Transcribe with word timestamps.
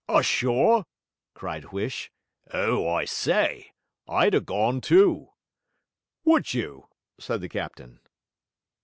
'Ashore?' 0.09 0.83
cried 1.35 1.65
Huish. 1.65 2.09
'Oh, 2.51 2.89
I 2.89 3.05
say! 3.05 3.71
I'd 4.09 4.33
'a 4.33 4.41
gone 4.41 4.81
too.' 4.81 5.29
'Would 6.25 6.55
you?' 6.55 6.87
said 7.19 7.39
the 7.41 7.47
captain. 7.47 7.99